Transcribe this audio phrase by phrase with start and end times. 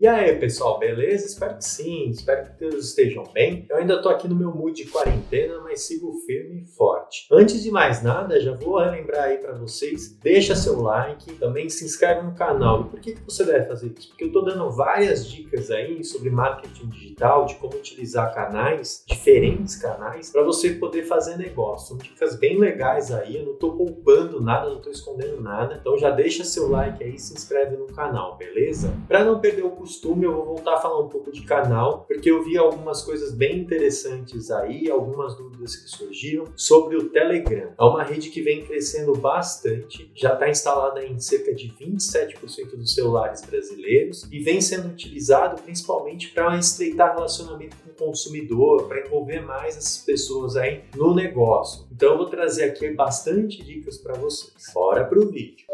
[0.00, 1.26] E aí, pessoal, beleza?
[1.26, 3.66] Espero que sim, espero que todos estejam bem.
[3.68, 6.97] Eu ainda tô aqui no meu mood de quarentena, mas sigo firme e forte.
[7.30, 11.84] Antes de mais nada, já vou lembrar aí para vocês, deixa seu like, também se
[11.84, 12.82] inscreve no canal.
[12.82, 14.08] E por que, que você deve fazer isso?
[14.08, 19.76] Porque eu tô dando várias dicas aí sobre marketing digital, de como utilizar canais, diferentes
[19.76, 21.88] canais, para você poder fazer negócio.
[21.88, 25.78] São dicas bem legais aí, eu não tô poupando nada, não tô escondendo nada.
[25.80, 28.92] Então já deixa seu like aí, se inscreve no canal, beleza?
[29.06, 32.30] Para não perder o costume, eu vou voltar a falar um pouco de canal, porque
[32.30, 37.72] eu vi algumas coisas bem interessantes aí, algumas dúvidas que surgiram sobre o Telegram.
[37.78, 42.94] É uma rede que vem crescendo bastante, já está instalada em cerca de 27% dos
[42.94, 49.40] celulares brasileiros e vem sendo utilizado principalmente para estreitar relacionamento com o consumidor, para envolver
[49.40, 51.86] mais essas pessoas aí no negócio.
[51.92, 54.72] Então eu vou trazer aqui bastante dicas para vocês.
[54.72, 55.66] Bora pro vídeo.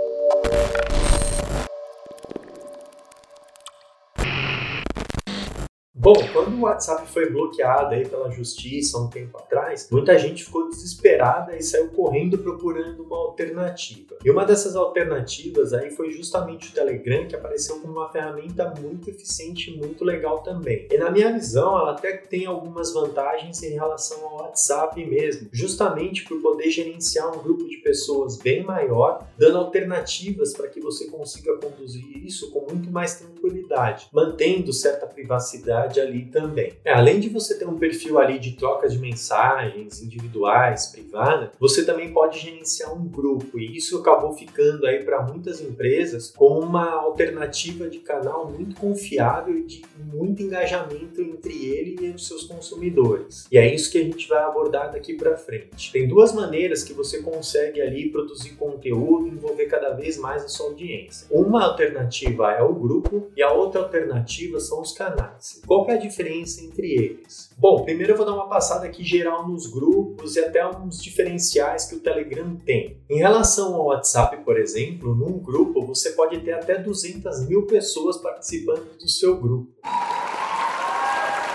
[6.04, 10.68] Bom, quando o WhatsApp foi bloqueado aí pela justiça um tempo atrás, muita gente ficou
[10.68, 14.14] desesperada e saiu correndo procurando uma alternativa.
[14.22, 19.08] E uma dessas alternativas aí foi justamente o Telegram, que apareceu como uma ferramenta muito
[19.08, 20.86] eficiente e muito legal também.
[20.90, 26.24] E na minha visão, ela até tem algumas vantagens em relação ao WhatsApp mesmo, justamente
[26.24, 31.56] por poder gerenciar um grupo de pessoas bem maior, dando alternativas para que você consiga
[31.56, 36.72] conduzir isso com muito mais tranquilidade, mantendo certa privacidade ali também.
[36.84, 41.84] É, além de você ter um perfil ali de troca de mensagens individuais, privadas, você
[41.84, 46.90] também pode gerenciar um grupo e isso acabou ficando aí para muitas empresas como uma
[46.90, 53.46] alternativa de canal muito confiável e de muito engajamento entre ele e os seus consumidores.
[53.50, 55.92] E é isso que a gente vai abordar daqui para frente.
[55.92, 60.48] Tem duas maneiras que você consegue ali produzir conteúdo e envolver cada vez mais a
[60.48, 61.26] sua audiência.
[61.30, 65.62] Uma alternativa é o grupo e a outra alternativa são os canais.
[65.66, 67.50] Qual qual é a diferença entre eles?
[67.58, 71.84] Bom, primeiro eu vou dar uma passada aqui geral nos grupos e até uns diferenciais
[71.86, 72.98] que o Telegram tem.
[73.08, 78.16] Em relação ao WhatsApp, por exemplo, num grupo você pode ter até 200 mil pessoas
[78.16, 79.72] participando do seu grupo.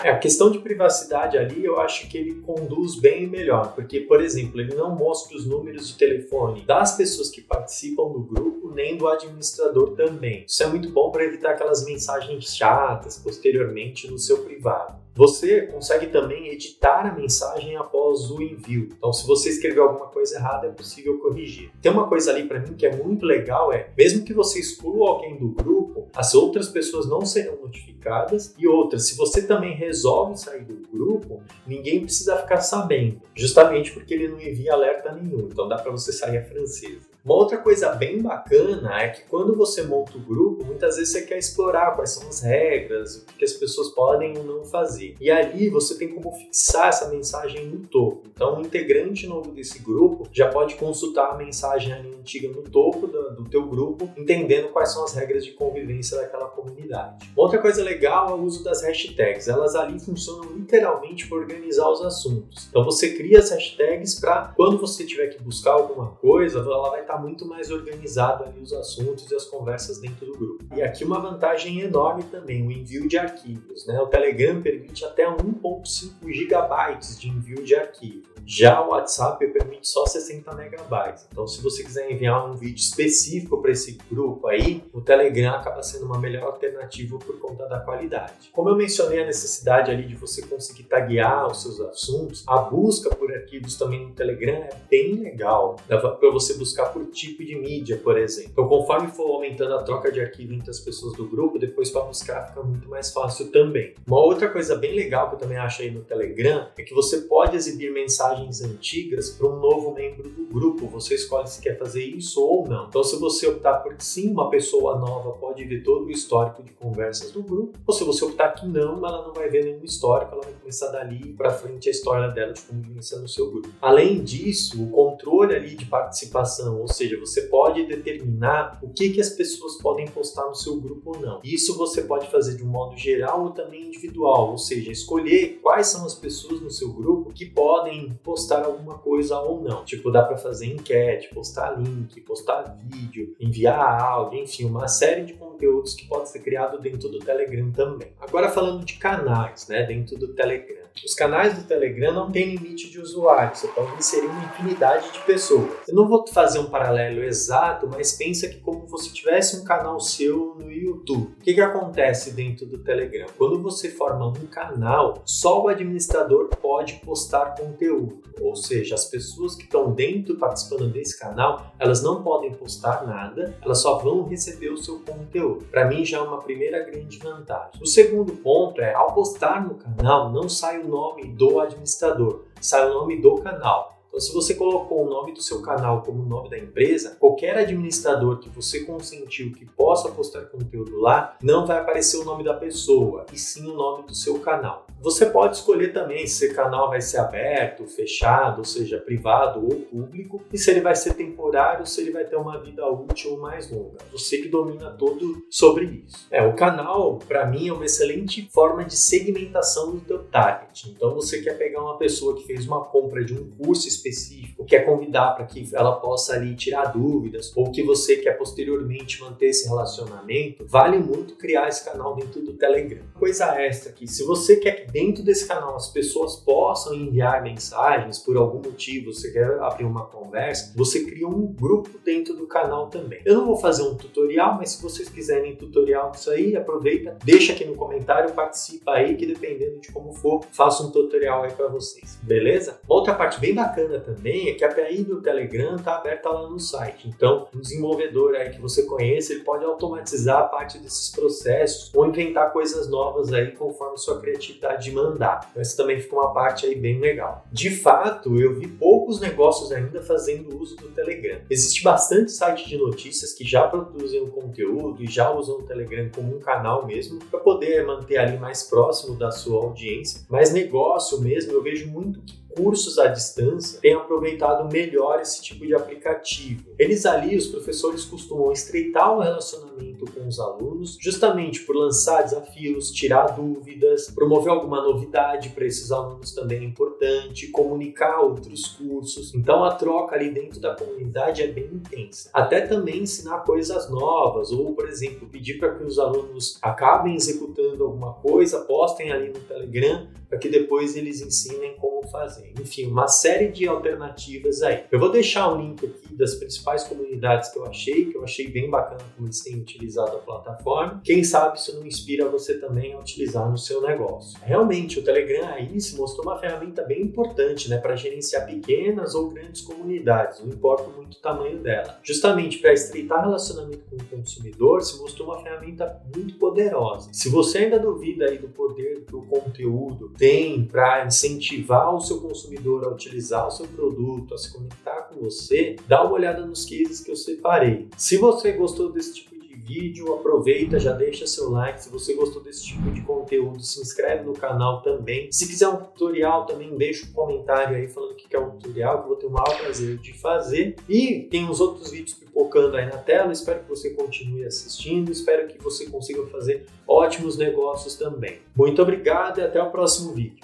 [0.04, 4.22] É, a questão de privacidade ali eu acho que ele conduz bem melhor, porque, por
[4.22, 8.98] exemplo, ele não mostra os números de telefone das pessoas que participam do grupo, nem
[8.98, 10.46] do administrador também.
[10.48, 14.99] Isso é muito bom para evitar aquelas mensagens chatas posteriormente no seu privado.
[15.16, 18.90] Você consegue também editar a mensagem após o envio.
[18.98, 21.72] Então, se você escreveu alguma coisa errada, é possível corrigir.
[21.82, 25.10] Tem uma coisa ali para mim que é muito legal é, mesmo que você exclua
[25.10, 30.38] alguém do grupo, as outras pessoas não serão notificadas e outras, se você também resolve
[30.38, 35.50] sair do grupo, ninguém precisa ficar sabendo, justamente porque ele não envia alerta nenhum.
[35.52, 37.10] Então, dá para você sair a francesa.
[37.24, 41.22] Uma outra coisa bem bacana é que quando você monta o grupo, muitas vezes você
[41.24, 45.09] quer explorar quais são as regras, o que as pessoas podem ou não fazer.
[45.20, 48.28] E ali você tem como fixar essa mensagem no topo.
[48.34, 53.08] Então, o integrante novo desse grupo já pode consultar a mensagem ali antiga no topo
[53.08, 57.30] do, do teu grupo, entendendo quais são as regras de convivência daquela comunidade.
[57.36, 59.48] Outra coisa legal é o uso das hashtags.
[59.48, 62.68] Elas ali funcionam literalmente para organizar os assuntos.
[62.70, 67.02] Então, você cria as hashtags para quando você tiver que buscar alguma coisa, ela vai
[67.02, 70.66] estar muito mais organizado ali os assuntos e as conversas dentro do grupo.
[70.76, 73.86] E aqui uma vantagem enorme também, o envio de arquivos.
[73.86, 74.00] Né?
[74.00, 78.28] O Telegram permite até 1.5 gigabytes de envio de arquivo.
[78.46, 81.28] Já o WhatsApp permite só 60 megabytes.
[81.32, 85.84] Então, se você quiser enviar um vídeo específico para esse grupo aí, o Telegram acaba
[85.84, 88.50] sendo uma melhor alternativa por conta da qualidade.
[88.52, 93.14] Como eu mencionei a necessidade ali de você conseguir taguear os seus assuntos, a busca
[93.16, 95.76] por arquivos também no Telegram é bem legal.
[95.88, 98.50] Dá para você buscar por tipo de mídia, por exemplo.
[98.52, 102.02] Então, conforme for aumentando a troca de arquivo entre as pessoas do grupo, depois para
[102.02, 103.94] buscar fica muito mais fácil também.
[104.08, 107.22] Uma outra coisa bem legal que eu também acho aí no Telegram é que você
[107.22, 110.88] pode exibir mensagens antigas para um novo membro do grupo.
[110.88, 112.88] Você escolhe se quer fazer isso ou não.
[112.88, 116.72] Então, se você optar por sim, uma pessoa nova pode ver todo o histórico de
[116.72, 120.34] conversas do grupo, ou se você optar que não, ela não vai ver nenhum histórico,
[120.34, 123.70] ela vai começar dali para frente a história dela de convivência no seu grupo.
[123.82, 129.22] Além disso, o controle ali de participação, ou seja, você pode determinar o que, que
[129.22, 131.40] as pessoas podem postar no seu grupo ou não.
[131.44, 135.88] Isso você pode fazer de um modo geral ou também individual, ou seja, escolher quais
[135.88, 139.84] são as pessoas no seu grupo que podem postar alguma coisa ou não.
[139.86, 145.34] Tipo, dá para fazer enquete, postar link, postar vídeo, enviar áudio, enfim, uma série de
[145.34, 148.12] conteúdos que pode ser criado dentro do Telegram também.
[148.20, 150.79] Agora falando de canais, né, dentro do Telegram.
[151.06, 155.20] Os canais do Telegram não têm limite de usuários, você pode inserir uma infinidade de
[155.20, 155.70] pessoas.
[155.88, 160.00] Eu não vou fazer um paralelo exato, mas pensa que como você tivesse um canal
[160.00, 161.34] seu no YouTube.
[161.40, 163.28] O que, que acontece dentro do Telegram?
[163.38, 169.56] Quando você forma um canal, só o administrador pode postar conteúdo, ou seja, as pessoas
[169.56, 174.70] que estão dentro participando desse canal, elas não podem postar nada, elas só vão receber
[174.70, 175.66] o seu conteúdo.
[175.66, 177.82] Para mim já é uma primeira grande vantagem.
[177.82, 182.90] O segundo ponto é, ao postar no canal, não sai o nome do administrador, sai
[182.90, 184.00] o nome do canal.
[184.10, 187.56] Então, se você colocou o nome do seu canal como o nome da empresa, qualquer
[187.58, 192.56] administrador que você consentiu que possa postar conteúdo lá, não vai aparecer o nome da
[192.56, 194.88] pessoa, e sim o nome do seu canal.
[195.02, 199.80] Você pode escolher também se o canal vai ser aberto, fechado, ou seja, privado ou
[199.80, 203.72] público, e se ele vai ser temporário, se ele vai ter uma vida útil mais
[203.72, 204.00] longa.
[204.12, 206.28] Você que domina todo sobre isso.
[206.32, 210.90] É, o canal, para mim, é uma excelente forma de segmentação do teu target.
[210.90, 214.86] Então, você quer pegar uma pessoa que fez uma compra de um curso específico, quer
[214.86, 219.68] convidar para que ela possa ali tirar dúvidas, ou que você quer posteriormente manter esse
[219.68, 223.04] relacionamento, vale muito criar esse canal dentro do Telegram.
[223.18, 228.20] Coisa extra aqui, se você quer que dentro desse canal as pessoas possam enviar mensagens
[228.20, 232.88] por algum motivo, você quer abrir uma conversa, você cria um grupo dentro do canal
[232.88, 233.22] também.
[233.26, 237.54] Eu não vou fazer um tutorial, mas se vocês quiserem tutorial disso aí, aproveita, deixa
[237.54, 241.68] aqui no comentário, participa aí, que dependendo de como for, faço um tutorial aí para
[241.68, 242.80] vocês, beleza?
[242.88, 246.60] Outra parte bem bacana também é que a API do Telegram está aberta lá no
[246.60, 251.92] site, então um desenvolvedor aí que você conhece, ele pode automatizar a parte desses processos
[251.94, 255.48] ou inventar coisas novas aí conforme sua criatividade de mandar.
[255.50, 257.46] Então, essa também fica uma parte aí bem legal.
[257.52, 261.40] De fato, eu vi poucos negócios ainda fazendo uso do Telegram.
[261.50, 266.10] Existe bastante site de notícias que já produzem o conteúdo e já usam o Telegram
[266.14, 270.09] como um canal mesmo para poder manter ali mais próximo da sua audiência.
[270.30, 275.66] Mas negócio mesmo, eu vejo muito que cursos à distância têm aproveitado melhor esse tipo
[275.66, 276.70] de aplicativo.
[276.78, 282.92] Eles ali, os professores costumam estreitar o relacionamento com os alunos, justamente por lançar desafios,
[282.92, 289.34] tirar dúvidas, promover alguma novidade para esses alunos também é importante, comunicar outros cursos.
[289.34, 292.30] Então a troca ali dentro da comunidade é bem intensa.
[292.34, 297.84] Até também ensinar coisas novas, ou por exemplo, pedir para que os alunos acabem executando
[297.84, 301.76] alguma coisa, postem ali no Telegram, para que depois eles ensinem
[302.10, 302.54] fazer.
[302.60, 304.84] Enfim, uma série de alternativas aí.
[304.92, 308.48] Eu vou deixar o link aqui das principais comunidades que eu achei, que eu achei
[308.48, 311.02] bem bacana como eles têm utilizado a plataforma.
[311.04, 314.40] Quem sabe isso não inspira você também a utilizar no seu negócio.
[314.44, 319.30] Realmente, o Telegram aí se mostrou uma ferramenta bem importante né, para gerenciar pequenas ou
[319.30, 322.00] grandes comunidades, não importa muito o tamanho dela.
[322.04, 327.10] Justamente para estreitar relacionamento com o consumidor, se mostrou uma ferramenta muito poderosa.
[327.14, 332.86] Se você ainda duvida aí do poder do conteúdo tem para incentivar o seu consumidor
[332.86, 337.02] a utilizar o seu produto, a se conectar com você, dá uma olhada nos cases
[337.02, 337.88] que eu separei.
[337.96, 341.84] Se você gostou desse tipo de vídeo, aproveita, já deixa seu like.
[341.84, 345.32] Se você gostou desse tipo de conteúdo, se inscreve no canal também.
[345.32, 349.04] Se quiser um tutorial, também deixa um comentário aí falando que é um tutorial, que
[349.04, 350.76] eu vou ter o maior prazer de fazer.
[350.90, 353.32] E tem os outros vídeos pipocando aí na tela.
[353.32, 355.12] Espero que você continue assistindo.
[355.12, 358.40] Espero que você consiga fazer ótimos negócios também.
[358.56, 360.40] Muito obrigado e até o próximo vídeo.